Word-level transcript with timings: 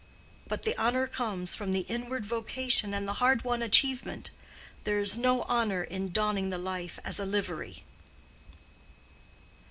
But 0.47 0.63
the 0.63 0.75
honor 0.77 1.05
comes 1.05 1.53
from 1.53 1.73
the 1.73 1.81
inward 1.81 2.25
vocation 2.25 2.91
and 2.91 3.07
the 3.07 3.13
hard 3.21 3.43
won 3.43 3.61
achievement: 3.61 4.31
there 4.83 4.97
is 4.97 5.15
no 5.15 5.43
honor 5.43 5.83
in 5.83 6.09
donning 6.11 6.49
the 6.49 6.57
life 6.57 6.97
as 7.05 7.19
a 7.19 7.25
livery." 7.27 7.83